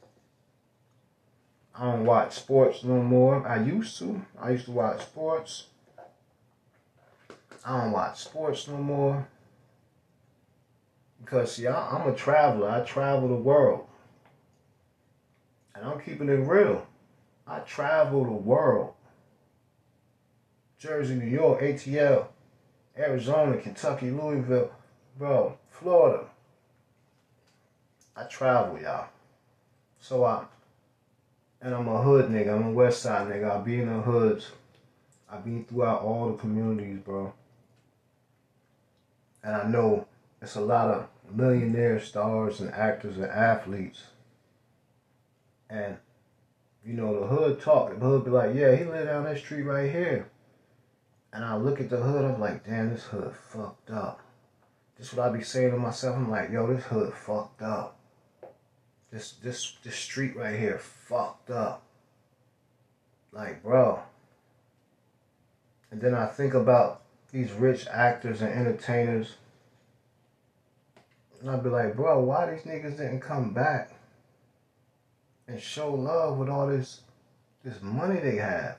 I 1.76 1.86
don't 1.86 2.06
watch 2.06 2.34
sports 2.34 2.84
no 2.84 3.02
more. 3.02 3.48
I 3.48 3.62
used 3.64 3.98
to. 4.00 4.24
I 4.40 4.52
used 4.52 4.66
to 4.66 4.72
watch 4.72 5.02
sports. 5.02 5.68
I 7.66 7.82
don't 7.82 7.92
watch 7.92 8.24
sports 8.24 8.68
no 8.68 8.78
more. 8.78 9.28
Because, 11.20 11.56
see, 11.56 11.68
I, 11.68 11.98
I'm 11.98 12.08
a 12.08 12.16
traveler. 12.16 12.70
I 12.70 12.82
travel 12.82 13.30
the 13.30 13.36
world. 13.36 13.88
And 15.74 15.86
I'm 15.86 16.00
keeping 16.00 16.30
it 16.30 16.48
real. 16.48 16.86
I 17.48 17.60
travel 17.60 18.24
the 18.26 18.32
world. 18.32 18.94
Jersey, 20.78 21.16
New 21.16 21.28
York, 21.28 21.62
ATL, 21.62 22.28
Arizona, 22.98 23.58
Kentucky, 23.58 24.12
Louisville, 24.12 24.72
bro, 25.18 25.58
Florida. 25.70 26.26
I 28.16 28.26
travel, 28.26 28.80
y'all. 28.80 29.08
So 30.00 30.26
I, 30.26 30.44
and 31.64 31.74
I'm 31.74 31.88
a 31.88 32.02
hood 32.02 32.30
nigga. 32.30 32.54
I'm 32.54 32.68
a 32.68 32.72
West 32.72 33.02
Side 33.02 33.28
nigga. 33.28 33.50
I 33.50 33.64
be 33.64 33.80
in 33.80 33.88
the 33.88 34.02
hoods. 34.02 34.52
I've 35.32 35.46
been 35.46 35.64
throughout 35.64 36.02
all 36.02 36.30
the 36.30 36.38
communities, 36.38 37.00
bro. 37.00 37.34
And 39.44 39.56
I 39.56 39.64
know 39.64 40.06
it's 40.42 40.56
a 40.56 40.62
lot 40.62 40.90
of 40.90 41.08
millionaire 41.34 42.02
stars 42.02 42.60
and 42.60 42.72
actors 42.74 43.16
and 43.16 43.26
athletes. 43.26 44.04
And, 45.70 45.98
you 46.86 46.94
know, 46.94 47.22
the 47.22 47.28
hood 47.28 47.62
talk. 47.62 47.98
The 47.98 48.06
hood 48.06 48.26
be 48.26 48.32
like, 48.32 48.54
yeah, 48.54 48.76
he 48.76 48.84
live 48.84 49.08
down 49.08 49.24
that 49.24 49.38
street 49.38 49.64
right 49.64 49.90
here. 49.90 50.30
And 51.32 51.46
I 51.46 51.56
look 51.56 51.80
at 51.80 51.90
the 51.90 51.98
hood, 51.98 52.26
I'm 52.26 52.40
like, 52.40 52.66
damn, 52.66 52.90
this 52.90 53.06
hood 53.06 53.34
fucked 53.34 53.90
up. 53.90 54.20
This 54.98 55.14
what 55.14 55.30
I 55.30 55.36
be 55.36 55.44
saying 55.44 55.72
to 55.72 55.78
myself. 55.78 56.18
I'm 56.18 56.30
like, 56.30 56.52
yo, 56.52 56.68
this 56.68 56.84
hood 56.84 57.14
fucked 57.14 57.62
up. 57.62 57.93
This 59.14 59.34
this 59.44 59.78
this 59.84 59.96
street 59.96 60.36
right 60.36 60.60
here 60.60 60.80
fucked 60.80 61.52
up. 61.52 61.84
Like, 63.32 63.62
bro. 63.62 64.02
And 65.92 66.02
then 66.02 66.16
I 66.16 66.26
think 66.26 66.56
about 66.56 67.04
these 67.32 67.52
rich 67.52 67.86
actors 67.92 68.42
and 68.42 68.52
entertainers. 68.52 69.36
And 71.40 71.52
I'd 71.52 71.64
be 71.64 71.70
like, 71.70 71.96
bro, 71.96 72.22
why 72.22 72.50
these 72.50 72.64
niggas 72.64 72.98
didn't 72.98 73.20
come 73.20 73.54
back 73.54 73.92
and 75.48 75.62
show 75.62 75.94
love 75.94 76.40
with 76.40 76.50
all 76.50 76.66
this 76.66 77.02
this 77.64 77.84
money 77.84 78.20
they 78.20 78.38
have? 78.38 78.78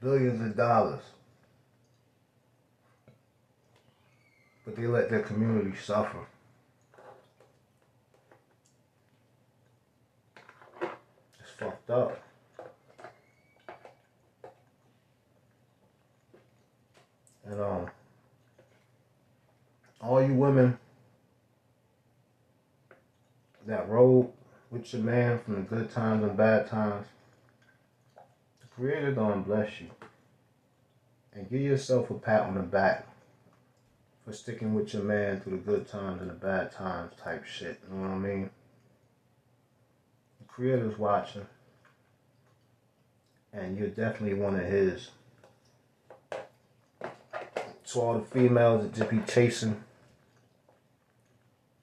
Billions 0.00 0.40
of 0.40 0.56
dollars. 0.56 1.02
But 4.64 4.74
they 4.74 4.88
let 4.88 5.08
their 5.08 5.22
community 5.22 5.76
suffer. 5.76 6.26
It's 11.53 11.53
fucked 11.64 11.90
up. 11.90 12.22
And 17.46 17.60
um, 17.60 17.86
all 20.00 20.22
you 20.22 20.34
women 20.34 20.78
that 23.66 23.88
rode 23.88 24.30
with 24.70 24.92
your 24.92 25.02
man 25.02 25.38
from 25.38 25.54
the 25.56 25.60
good 25.60 25.90
times 25.90 26.24
and 26.24 26.36
bad 26.36 26.66
times, 26.66 27.06
the 28.16 28.66
Creator 28.74 29.12
gonna 29.12 29.40
bless 29.40 29.80
you. 29.80 29.90
And 31.32 31.50
give 31.50 31.60
yourself 31.60 32.10
a 32.10 32.14
pat 32.14 32.42
on 32.42 32.54
the 32.54 32.62
back 32.62 33.08
for 34.24 34.32
sticking 34.32 34.72
with 34.72 34.94
your 34.94 35.02
man 35.02 35.40
through 35.40 35.58
the 35.58 35.70
good 35.70 35.88
times 35.88 36.20
and 36.20 36.30
the 36.30 36.34
bad 36.34 36.70
times 36.70 37.12
type 37.20 37.44
shit. 37.44 37.80
You 37.90 37.96
know 37.96 38.02
what 38.02 38.14
I 38.14 38.18
mean? 38.18 38.50
The 40.40 40.46
Creator's 40.46 40.98
watching. 40.98 41.46
And 43.54 43.78
you're 43.78 43.88
definitely 43.88 44.34
one 44.34 44.58
of 44.58 44.66
his 44.66 45.10
to 47.94 48.00
all 48.00 48.18
the 48.18 48.24
females 48.24 48.82
that 48.82 48.94
just 48.94 49.10
be 49.10 49.20
chasing 49.20 49.80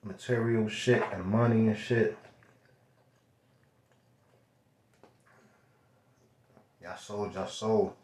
material 0.03 0.67
shit 0.67 1.01
and 1.13 1.23
money 1.23 1.67
and 1.67 1.77
shit. 1.77 2.17
Y'all 6.83 6.97
sold 6.97 7.33
y'all 7.33 7.47
soul 7.47 7.95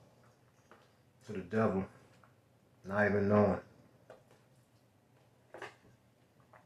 to 1.26 1.34
the 1.34 1.40
devil, 1.40 1.86
not 2.86 3.06
even 3.06 3.28
knowing. 3.28 3.60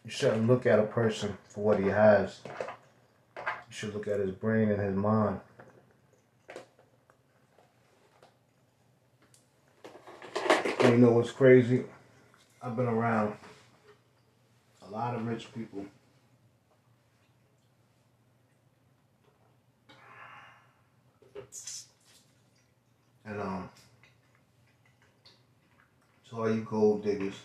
You 0.04 0.12
shouldn't 0.12 0.48
look 0.48 0.66
at 0.66 0.78
a 0.78 0.84
person 0.84 1.38
for 1.48 1.64
what 1.64 1.80
he 1.80 1.88
has. 1.88 2.42
You 3.38 3.44
should 3.70 3.94
look 3.94 4.08
at 4.08 4.20
his 4.20 4.32
brain 4.32 4.70
and 4.70 4.82
his 4.82 4.96
mind. 4.96 5.40
You 10.92 10.98
know 10.98 11.12
what's 11.12 11.32
crazy? 11.32 11.84
I've 12.62 12.76
been 12.76 12.88
around 12.88 13.34
a 14.86 14.92
lot 14.92 15.16
of 15.16 15.26
rich 15.26 15.48
people. 15.56 15.86
And 23.24 23.40
um 23.40 23.70
to 26.30 26.38
all 26.38 26.54
you 26.54 26.68
gold 26.70 27.06
diggers. 27.06 27.36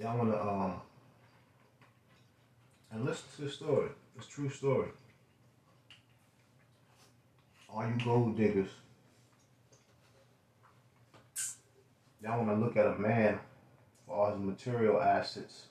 Y'all 0.00 0.16
wanna 0.16 0.40
um 0.40 0.80
and 2.92 3.04
listen 3.04 3.24
to 3.36 3.42
the 3.42 3.50
story. 3.50 3.90
It's 4.16 4.26
true 4.26 4.48
story. 4.48 4.88
All 7.68 7.86
you 7.86 8.02
gold 8.02 8.38
diggers. 8.38 8.70
Y'all 12.28 12.44
wanna 12.44 12.60
look 12.60 12.76
at 12.76 12.84
a 12.84 12.98
man 12.98 13.38
for 14.04 14.14
all 14.14 14.30
his 14.30 14.38
material 14.38 15.00
assets. 15.00 15.68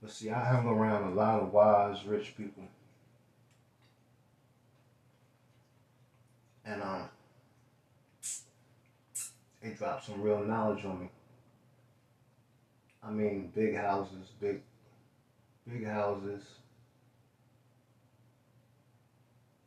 But 0.00 0.12
see, 0.12 0.30
I 0.30 0.44
hung 0.44 0.68
around 0.68 1.10
a 1.10 1.14
lot 1.14 1.40
of 1.40 1.52
wise, 1.52 2.04
rich 2.04 2.36
people. 2.36 2.62
And 6.64 6.80
um 6.80 7.08
they 9.60 9.70
dropped 9.70 10.06
some 10.06 10.22
real 10.22 10.38
knowledge 10.44 10.84
on 10.84 11.00
me. 11.00 11.08
I 13.02 13.10
mean, 13.10 13.50
big 13.52 13.74
houses, 13.74 14.28
big, 14.40 14.60
big 15.68 15.84
houses, 15.84 16.44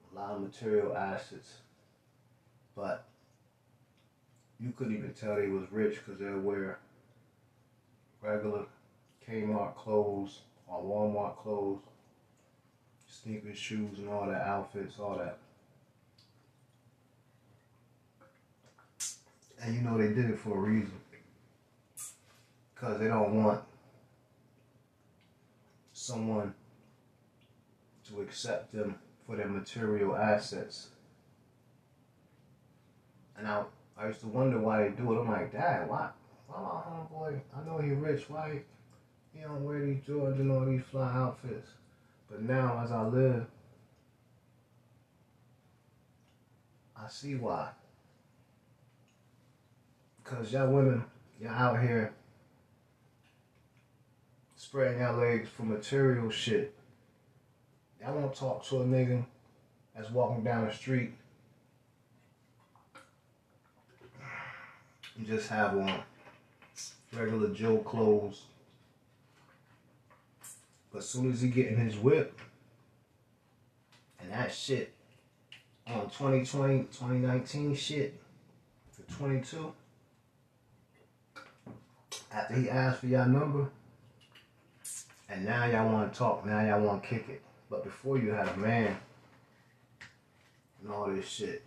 a 0.10 0.16
lot 0.16 0.36
of 0.36 0.42
material 0.44 0.96
assets, 0.96 1.56
but 2.74 3.06
you 4.60 4.72
couldn't 4.72 4.96
even 4.98 5.14
tell 5.14 5.36
they 5.36 5.48
was 5.48 5.72
rich 5.72 6.00
because 6.04 6.20
they 6.20 6.32
wear 6.32 6.80
regular 8.22 8.66
Kmart 9.28 9.76
clothes 9.76 10.42
or 10.68 10.82
Walmart 10.82 11.38
clothes, 11.38 11.82
sneakers, 13.08 13.58
shoes, 13.58 13.98
and 13.98 14.10
all 14.10 14.28
that 14.28 14.42
outfits, 14.42 15.00
all 15.00 15.18
that. 15.18 15.38
And 19.62 19.76
you 19.76 19.82
know 19.82 19.98
they 19.98 20.14
did 20.14 20.30
it 20.30 20.40
for 20.40 20.58
a 20.58 20.60
reason. 20.60 20.94
Because 22.74 23.00
they 23.00 23.08
don't 23.08 23.44
want 23.44 23.62
someone 25.94 26.54
to 28.08 28.22
accept 28.22 28.74
them 28.74 28.96
for 29.26 29.36
their 29.36 29.48
material 29.48 30.16
assets. 30.16 30.90
And 33.38 33.48
I, 33.48 33.64
I 33.98 34.08
used 34.08 34.20
to 34.22 34.28
wonder 34.28 34.60
why 34.60 34.84
they 34.84 34.90
do 34.90 35.14
it. 35.14 35.22
I'm 35.22 35.30
like, 35.30 35.52
Dad, 35.52 35.90
why? 35.90 36.10
Why 36.48 36.62
my 36.62 36.70
homeboy, 36.70 37.40
I 37.56 37.66
know 37.66 37.78
he 37.80 37.92
rich, 37.92 38.30
why 38.30 38.62
he 39.34 39.42
don't 39.42 39.64
wear 39.64 39.86
these 39.86 40.02
Jordans 40.08 40.40
and 40.40 40.52
all 40.52 40.66
these 40.66 40.84
fly 40.84 41.12
outfits? 41.14 41.70
But 42.30 42.42
now 42.42 42.82
as 42.84 42.92
I 42.92 43.04
live, 43.04 43.46
I 46.96 47.08
see 47.08 47.36
why. 47.36 47.70
Cause 50.24 50.52
y'all 50.52 50.72
women, 50.72 51.06
y'all 51.40 51.52
out 51.52 51.82
here 51.82 52.14
spreading 54.56 55.00
y'all 55.00 55.16
legs 55.16 55.48
for 55.48 55.64
material 55.64 56.30
shit. 56.32 56.74
Y'all 58.02 58.16
won't 58.16 58.36
talk 58.36 58.66
to 58.66 58.82
a 58.82 58.86
nigga 58.86 59.24
that's 59.96 60.10
walking 60.10 60.44
down 60.44 60.66
the 60.66 60.74
street. 60.74 61.14
You 65.18 65.26
just 65.26 65.50
have 65.50 65.78
on 65.78 66.02
regular 67.14 67.50
Joe 67.50 67.78
clothes. 67.78 68.44
But 70.92 71.00
as 71.00 71.10
soon 71.10 71.32
as 71.32 71.42
he 71.42 71.50
get 71.50 71.68
in 71.68 71.78
his 71.78 71.98
whip, 71.98 72.40
and 74.20 74.32
that 74.32 74.54
shit 74.54 74.94
on 75.88 76.10
2020, 76.10 76.80
2019 76.84 77.76
shit 77.76 78.20
for 78.92 79.04
22, 79.14 79.74
after 82.32 82.56
he 82.56 82.70
asked 82.70 83.00
for 83.00 83.08
y'all 83.08 83.28
number, 83.28 83.70
and 85.30 85.46
now 85.46 85.66
y'all 85.66 85.92
want 85.92 86.12
to 86.12 86.18
talk, 86.18 86.46
now 86.46 86.66
y'all 86.66 86.82
want 86.82 87.04
to 87.04 87.10
kick 87.10 87.30
it. 87.30 87.42
But 87.70 87.84
before 87.84 88.18
you 88.18 88.32
had 88.32 88.48
a 88.48 88.58
man 88.58 88.98
and 90.82 90.94
all 90.94 91.08
this 91.08 91.28
shit. 91.28 91.65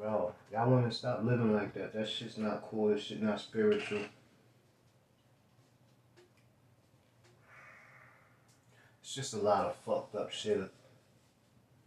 Bro, 0.00 0.32
y'all 0.50 0.70
want 0.70 0.90
to 0.90 0.96
stop 0.96 1.22
living 1.22 1.52
like 1.52 1.74
that. 1.74 1.92
That 1.92 2.08
shit's 2.08 2.38
not 2.38 2.66
cool. 2.70 2.88
That 2.88 3.02
shit 3.02 3.22
not 3.22 3.38
spiritual. 3.38 4.00
It's 9.02 9.14
just 9.14 9.34
a 9.34 9.38
lot 9.38 9.66
of 9.66 9.76
fucked 9.76 10.14
up 10.14 10.32
shit 10.32 10.70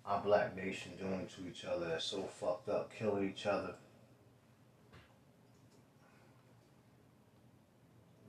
our 0.05 0.21
black 0.21 0.55
nation 0.55 0.91
doing 0.99 1.27
to 1.35 1.49
each 1.49 1.65
other 1.65 1.87
that's 1.87 2.05
so 2.05 2.21
fucked 2.23 2.69
up, 2.69 2.91
killing 2.93 3.27
each 3.27 3.47
other. 3.47 3.73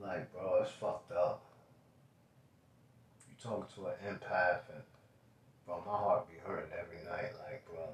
Like, 0.00 0.32
bro, 0.32 0.62
it's 0.62 0.70
fucked 0.70 1.12
up. 1.12 1.42
You 3.28 3.34
talking 3.42 3.64
to 3.74 3.88
an 3.88 3.94
empath 4.14 4.60
and, 4.72 4.82
bro, 5.66 5.82
my 5.84 5.92
heart 5.92 6.28
be 6.30 6.36
hurting 6.42 6.70
every 6.72 7.04
night. 7.04 7.32
Like, 7.46 7.66
bro, 7.66 7.88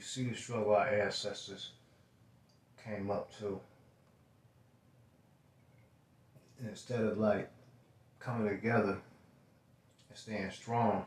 you 0.00 0.04
see 0.04 0.24
the 0.24 0.34
struggle 0.34 0.74
our 0.74 0.88
ancestors 0.88 1.72
came 2.82 3.10
up 3.10 3.30
to. 3.38 3.60
And 6.58 6.70
instead 6.70 7.02
of 7.02 7.18
like 7.18 7.50
coming 8.18 8.48
together 8.48 8.96
and 10.08 10.18
staying 10.18 10.50
strong, 10.52 11.04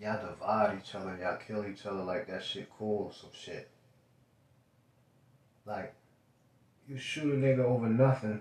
y'all 0.00 0.26
divide 0.26 0.80
each 0.82 0.96
other, 0.96 1.16
y'all 1.22 1.38
kill 1.46 1.64
each 1.64 1.86
other 1.86 2.02
like 2.02 2.26
that 2.26 2.42
shit 2.42 2.68
cool 2.76 3.04
or 3.04 3.12
some 3.12 3.30
shit. 3.32 3.70
Like, 5.64 5.94
you 6.88 6.98
shoot 6.98 7.32
a 7.32 7.36
nigga 7.36 7.60
over 7.60 7.88
nothing 7.88 8.40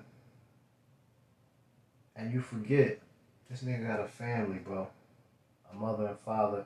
and 2.16 2.34
you 2.34 2.42
forget 2.42 3.00
this 3.48 3.62
nigga 3.62 3.88
got 3.88 4.00
a 4.00 4.08
family, 4.08 4.58
bro. 4.58 4.88
A 5.72 5.76
mother 5.76 6.08
and 6.08 6.20
father, 6.20 6.66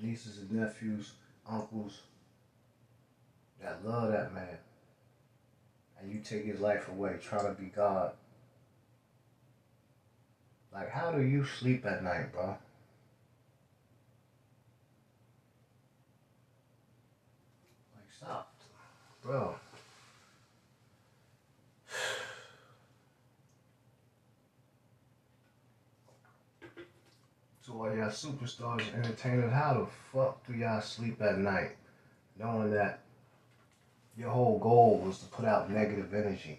nieces 0.00 0.38
and 0.38 0.52
nephews, 0.52 1.12
uncles 1.48 2.02
that 3.60 3.84
love 3.84 4.10
that 4.10 4.34
man. 4.34 4.58
And 6.00 6.12
you 6.12 6.20
take 6.20 6.44
his 6.44 6.60
life 6.60 6.88
away, 6.88 7.16
trying 7.22 7.46
to 7.46 7.52
be 7.52 7.66
God. 7.66 8.12
Like, 10.72 10.90
how 10.90 11.12
do 11.12 11.22
you 11.22 11.44
sleep 11.44 11.86
at 11.86 12.02
night, 12.02 12.32
bro? 12.32 12.46
Like, 12.46 12.58
stop. 18.16 18.52
Bro. 19.22 19.54
So 27.64 27.74
all 27.74 27.91
y'all 28.02 28.10
superstars 28.10 28.82
entertainers, 28.94 29.52
how 29.52 29.74
the 29.74 29.86
fuck 30.12 30.44
do 30.46 30.54
y'all 30.54 30.80
sleep 30.80 31.22
at 31.22 31.38
night 31.38 31.76
knowing 32.36 32.70
that 32.72 33.00
your 34.16 34.30
whole 34.30 34.58
goal 34.58 34.98
was 34.98 35.18
to 35.18 35.26
put 35.26 35.44
out 35.44 35.70
negative 35.70 36.12
energy? 36.12 36.58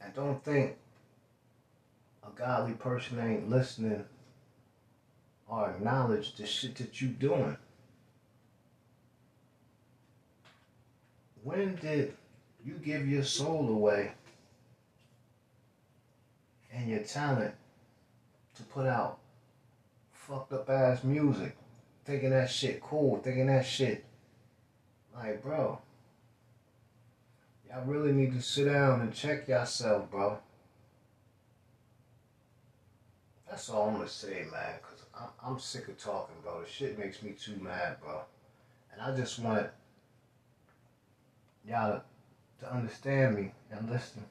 And 0.00 0.14
don't 0.14 0.42
think 0.44 0.76
a 2.24 2.30
godly 2.38 2.74
person 2.74 3.18
ain't 3.18 3.50
listening 3.50 4.04
or 5.48 5.70
acknowledge 5.70 6.36
the 6.36 6.46
shit 6.46 6.76
that 6.76 7.00
you 7.00 7.08
doing. 7.08 7.56
When 11.42 11.74
did 11.76 12.14
you 12.64 12.74
give 12.74 13.08
your 13.08 13.24
soul 13.24 13.68
away 13.70 14.12
and 16.72 16.88
your 16.88 17.00
talent 17.00 17.54
to 18.54 18.62
put 18.64 18.86
out 18.86 19.18
fucked 20.28 20.52
up 20.52 20.68
ass 20.68 21.02
music, 21.04 21.56
thinking 22.04 22.30
that 22.30 22.50
shit 22.50 22.80
cool, 22.80 23.18
thinking 23.18 23.46
that 23.46 23.64
shit 23.64 24.04
like, 25.14 25.42
bro, 25.42 25.80
Y'all 27.68 27.84
really 27.84 28.12
need 28.12 28.32
to 28.32 28.40
sit 28.40 28.64
down 28.64 29.02
and 29.02 29.12
check 29.12 29.46
yourself, 29.46 30.10
bro. 30.10 30.38
That's 33.48 33.68
all 33.68 33.88
I'm 33.88 33.96
gonna 33.96 34.08
say, 34.08 34.46
man. 34.50 34.78
Cause 34.82 35.04
I'm, 35.44 35.58
sick 35.58 35.88
of 35.88 35.98
talking, 35.98 36.36
bro. 36.42 36.62
The 36.62 36.68
shit 36.68 36.98
makes 36.98 37.22
me 37.22 37.32
too 37.32 37.56
mad, 37.60 37.96
bro. 38.00 38.22
And 38.92 39.02
I 39.02 39.14
just 39.14 39.38
want 39.38 39.66
y'all 41.66 42.02
to 42.60 42.72
understand 42.72 43.36
me 43.36 43.52
and 43.70 43.90
listen 43.90 44.24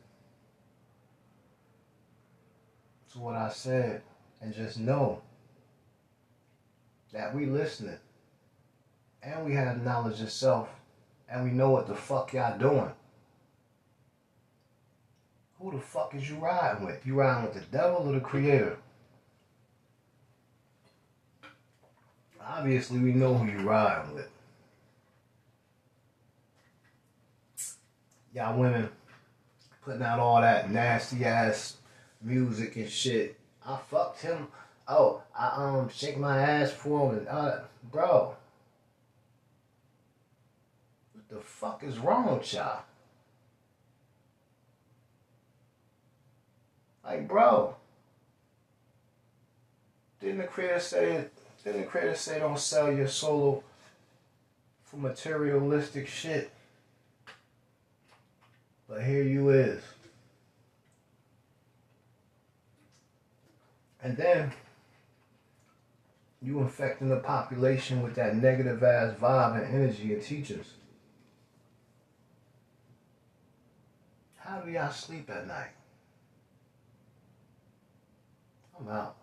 to 3.12 3.20
what 3.20 3.36
I 3.36 3.50
said, 3.50 4.02
and 4.42 4.54
just 4.54 4.80
know 4.80 5.22
that 7.14 7.34
we 7.34 7.46
listening, 7.46 7.98
and 9.24 9.46
we 9.46 9.54
have 9.54 9.84
knowledge 9.84 10.22
of 10.22 10.32
self, 10.32 10.70
and 11.30 11.44
we 11.44 11.52
know 11.52 11.70
what 11.70 11.88
the 11.88 11.96
fuck 11.96 12.34
y'all 12.34 12.58
doing. 12.58 12.92
Who 15.60 15.72
the 15.72 15.80
fuck 15.80 16.14
is 16.14 16.30
you 16.30 16.38
riding 16.38 16.86
with? 16.86 17.06
You 17.06 17.16
riding 17.16 17.44
with 17.44 17.54
the 17.54 17.78
devil 17.78 18.08
or 18.08 18.14
the 18.14 18.20
creator? 18.20 18.78
Obviously, 22.46 23.00
we 23.00 23.12
know 23.12 23.34
who 23.34 23.52
you 23.52 23.68
riding 23.68 24.14
with. 24.14 24.30
Y'all 28.34 28.58
women 28.58 28.90
putting 29.84 30.04
out 30.04 30.20
all 30.20 30.42
that 30.42 30.70
nasty 30.70 31.26
ass 31.26 31.78
music 32.22 32.76
and 32.76 32.90
shit. 32.90 33.38
I 33.66 33.78
fucked 33.90 34.22
him. 34.22 34.48
Oh, 34.88 35.22
I 35.38 35.50
um 35.56 35.90
shake 35.90 36.18
my 36.18 36.40
ass 36.40 36.72
for 36.72 37.14
him. 37.14 37.28
Uh, 37.30 37.60
bro, 37.92 38.36
what 41.14 41.30
the 41.30 41.44
fuck 41.44 41.84
is 41.84 41.98
wrong 41.98 42.38
with 42.38 42.54
y'all? 42.54 42.84
Like, 47.04 47.28
bro, 47.28 47.76
didn't 50.22 50.40
the 50.40 50.44
creator 50.48 50.80
say? 50.80 51.26
Didn't 51.64 51.82
the 51.82 51.88
creator 51.88 52.16
say 52.16 52.40
don't 52.40 52.60
sell 52.60 52.92
your 52.92 53.08
solo 53.08 53.64
for 54.84 54.98
materialistic 54.98 56.08
shit? 56.08 56.52
But 58.88 59.04
here 59.04 59.24
you 59.24 59.50
is. 59.50 59.84
And 64.02 64.16
then 64.16 64.54
you 66.42 66.60
infecting 66.60 67.10
the 67.10 67.18
population 67.18 68.02
with 68.04 68.16
that 68.16 68.36
negative 68.36 68.84
ass 68.84 69.14
vibe 69.20 69.64
and 69.64 69.76
energy 69.76 70.14
and 70.14 70.22
teachers. 70.22 70.74
How 74.36 74.60
do 74.60 74.72
y'all 74.72 74.92
sleep 74.92 75.30
at 75.30 75.48
night? 75.48 75.72
I'm 78.80 78.88
out. 78.88 79.18